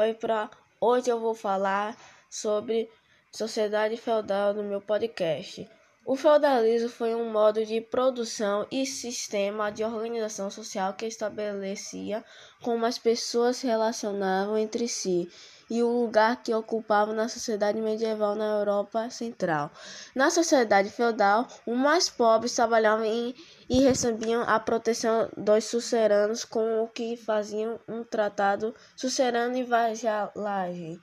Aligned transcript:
Oi, 0.00 0.14
pra 0.14 0.48
hoje 0.80 1.10
eu 1.10 1.20
vou 1.20 1.34
falar 1.34 1.94
sobre 2.30 2.88
sociedade 3.30 3.98
feudal 3.98 4.54
no 4.54 4.62
meu 4.62 4.80
podcast. 4.80 5.68
O 6.06 6.16
feudalismo 6.16 6.88
foi 6.88 7.14
um 7.14 7.30
modo 7.30 7.66
de 7.66 7.82
produção 7.82 8.66
e 8.70 8.86
sistema 8.86 9.70
de 9.70 9.84
organização 9.84 10.50
social 10.50 10.94
que 10.94 11.04
estabelecia 11.04 12.24
como 12.62 12.86
as 12.86 12.96
pessoas 12.96 13.58
se 13.58 13.66
relacionavam 13.66 14.56
entre 14.56 14.88
si 14.88 15.30
e 15.70 15.82
o 15.82 15.88
lugar 15.88 16.42
que 16.42 16.52
ocupavam 16.52 17.14
na 17.14 17.28
sociedade 17.28 17.80
medieval 17.80 18.34
na 18.34 18.58
Europa 18.58 19.08
Central. 19.08 19.70
Na 20.14 20.28
sociedade 20.28 20.90
feudal, 20.90 21.46
os 21.64 21.78
mais 21.78 22.10
pobres 22.10 22.54
trabalhavam 22.54 23.04
em, 23.04 23.34
e 23.68 23.80
recebiam 23.80 24.42
a 24.42 24.58
proteção 24.58 25.30
dos 25.36 25.64
suceranos 25.64 26.44
com 26.44 26.82
o 26.82 26.88
que 26.88 27.16
faziam 27.16 27.78
um 27.88 28.02
tratado 28.02 28.74
sucerano 28.96 29.56
e 29.56 29.62
vasalagem 29.62 31.00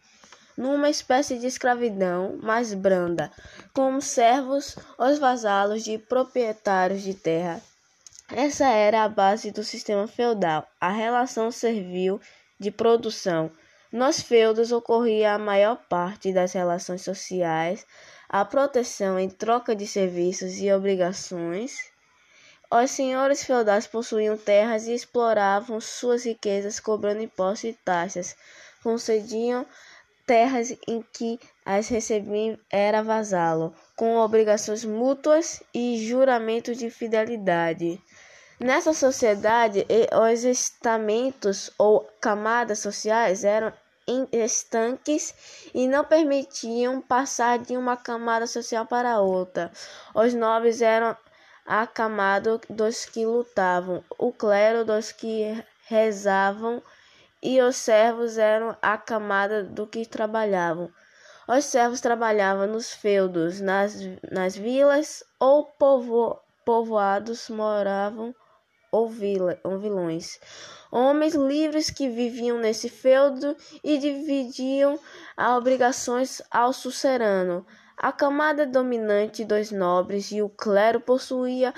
numa 0.58 0.90
espécie 0.90 1.38
de 1.38 1.46
escravidão 1.46 2.40
mais 2.42 2.74
branda, 2.74 3.32
como 3.74 4.02
servos, 4.02 4.76
os 4.98 5.20
vasalos 5.20 5.84
de 5.84 6.00
proprietários 6.00 7.04
de 7.04 7.14
terra. 7.14 7.62
Essa 8.30 8.68
era 8.68 9.04
a 9.04 9.10
base 9.10 9.52
do 9.52 9.64
sistema 9.64 10.08
feudal, 10.08 10.68
a 10.82 10.90
relação 10.90 11.52
servil 11.52 12.20
de 12.60 12.72
produção. 12.72 13.52
Nos 13.92 14.20
feudos 14.22 14.74
ocorria 14.74 15.34
a 15.34 15.40
maior 15.40 15.78
parte 15.88 16.34
das 16.34 16.52
relações 16.52 17.04
sociais, 17.04 17.86
a 18.28 18.44
proteção 18.44 19.18
em 19.18 19.30
troca 19.30 19.74
de 19.74 19.88
serviços 19.88 20.60
e 20.60 20.70
obrigações. 20.74 21.90
Os 22.70 22.92
senhores 22.92 23.44
feudais 23.44 23.88
possuíam 23.88 24.38
terras 24.38 24.88
e 24.88 24.94
exploravam 24.94 25.80
suas 25.80 26.26
riquezas 26.26 26.82
cobrando 26.82 27.22
impostos 27.22 27.70
e 27.70 27.74
taxas, 27.86 28.36
concediam 28.84 29.66
terras 30.26 30.76
em 30.86 31.02
que 31.14 31.40
as 31.66 31.88
recebiam 31.88 32.60
era 32.70 33.02
vasalo, 33.02 33.74
com 33.96 34.18
obrigações 34.18 34.84
mútuas 34.84 35.64
e 35.74 36.06
juramento 36.06 36.76
de 36.76 36.90
fidelidade. 36.90 38.02
Nessa 38.60 38.92
sociedade, 38.92 39.86
os 40.32 40.44
estamentos 40.44 41.72
ou 41.78 42.10
camadas 42.20 42.80
sociais 42.80 43.44
eram 43.44 43.72
estanques 44.32 45.70
e 45.74 45.88
não 45.88 46.04
permitiam 46.04 47.02
passar 47.02 47.60
de 47.60 47.76
uma 47.76 47.98
camada 47.98 48.48
social 48.48 48.86
para 48.86 49.20
outra. 49.20 49.72
Os 50.16 50.34
nobres 50.34 50.82
eram 50.82 51.16
a 51.66 51.86
camada 51.86 52.60
dos 52.70 53.06
que 53.06 53.26
lutavam, 53.26 54.04
o 54.18 54.32
clero 54.32 54.86
dos 54.86 55.12
que 55.12 55.62
rezavam 55.88 56.82
e 57.44 57.62
os 57.62 57.76
servos 57.76 58.38
eram 58.38 58.76
a 58.82 58.98
camada 58.98 59.64
do 59.64 59.86
que 59.86 60.06
trabalhavam. 60.06 60.90
Os 61.48 61.66
servos 61.66 62.02
trabalhavam 62.02 62.68
nos 62.68 62.92
feudos, 62.92 63.62
nas, 63.62 63.96
nas 64.32 64.56
vilas 64.56 65.24
ou 65.40 65.66
povo, 65.66 66.40
povoados 66.66 67.50
moravam 67.50 68.36
ou, 68.92 69.10
vilões. 69.10 70.40
Homens 70.92 71.36
livres 71.36 71.90
que 71.90 72.10
viviam 72.10 72.58
nesse 72.58 72.90
feudo 72.90 73.56
e 73.84 73.98
dividiam 73.98 75.00
as 75.36 75.58
obrigações 75.58 76.42
ao 76.50 76.72
sucerano. 76.72 77.66
A 77.98 78.12
camada 78.12 78.66
dominante 78.66 79.44
dos 79.44 79.72
nobres 79.72 80.32
e 80.32 80.42
o 80.42 80.50
clero 80.50 81.02
possuía 81.02 81.74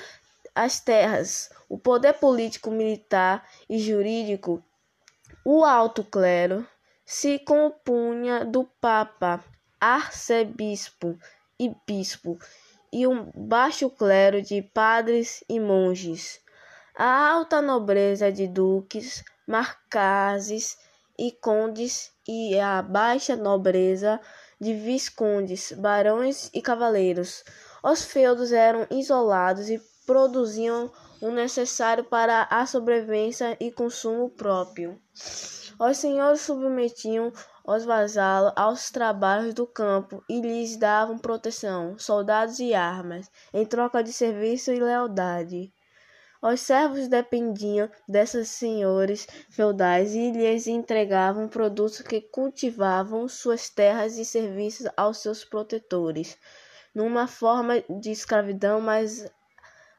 as 0.54 0.80
terras, 0.80 1.50
o 1.70 1.78
poder 1.78 2.14
político, 2.14 2.70
militar 2.70 3.48
e 3.70 3.80
jurídico 3.80 4.64
o 5.52 5.64
alto 5.64 6.04
clero 6.04 6.68
se 7.06 7.40
compunha 7.40 8.46
do 8.46 8.66
papa, 8.66 9.44
arcebispo 9.80 11.18
e 11.58 11.74
bispo, 11.88 12.38
e 12.94 13.08
um 13.08 13.32
baixo 13.34 13.90
clero 13.90 14.42
de 14.42 14.62
padres 14.62 15.44
e 15.50 15.60
monges. 15.60 16.40
A 17.02 17.30
alta 17.30 17.62
nobreza 17.62 18.30
de 18.30 18.46
duques, 18.46 19.24
marcases 19.48 20.78
e 21.18 21.32
condes 21.32 22.12
e 22.28 22.60
a 22.60 22.82
baixa 22.82 23.38
nobreza 23.38 24.20
de 24.60 24.74
viscondes, 24.74 25.72
barões 25.72 26.52
e 26.54 26.62
cavaleiros. 26.62 27.46
Os 27.82 28.04
feudos 28.04 28.52
eram 28.52 28.86
isolados 28.92 29.70
e 29.70 29.82
produziam 30.06 30.92
o 31.22 31.30
necessário 31.32 32.04
para 32.04 32.50
a 32.52 32.66
sobrevivência 32.66 33.56
e 33.62 33.72
consumo 33.72 34.30
próprio. 34.32 35.02
Os 35.80 35.98
senhores 35.98 36.42
submetiam 36.42 37.32
os 37.66 37.86
vasalos 37.86 38.52
aos 38.58 38.92
trabalhos 38.92 39.54
do 39.54 39.66
campo 39.66 40.22
e 40.28 40.42
lhes 40.42 40.76
davam 40.76 41.18
proteção, 41.18 41.98
soldados 41.98 42.60
e 42.60 42.74
armas, 42.74 43.32
em 43.54 43.66
troca 43.66 44.04
de 44.04 44.12
serviço 44.12 44.74
e 44.74 44.82
lealdade. 44.82 45.72
Os 46.42 46.62
servos 46.62 47.10
dependiam 47.10 47.90
desses 48.08 48.50
senhores 48.50 49.28
feudais 49.50 50.16
e 50.16 50.32
lhes 50.32 50.68
entregavam 50.68 51.50
produtos 51.50 52.02
que 52.02 52.22
cultivavam 52.22 53.28
suas 53.28 53.70
terras 53.70 54.18
e 54.18 54.24
serviços 54.24 54.88
aos 54.96 55.18
seus 55.18 55.44
protetores, 55.44 56.38
numa 56.96 57.28
forma 57.28 57.84
de 57.90 58.12
escravidão 58.12 58.80
mais 58.80 59.30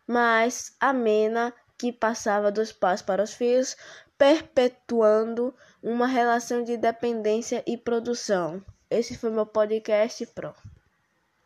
mais 0.07 0.75
amena 0.81 1.55
que 1.79 1.93
passava 1.93 2.51
dos 2.51 2.73
pais 2.73 3.03
para 3.03 3.23
os 3.23 3.35
filhos, 3.35 3.77
perpetuando 4.19 5.55
uma 5.83 6.07
relação 6.07 6.65
de 6.65 6.77
dependência 6.77 7.63
e 7.67 7.77
produção. 7.77 8.65
Esse 8.91 9.17
foi 9.17 9.31
meu 9.31 9.47
podcast. 9.47 10.27
Pronto. 10.27 10.70